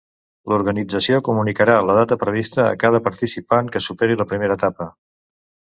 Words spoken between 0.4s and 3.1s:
L'organització comunicarà la data prevista a cada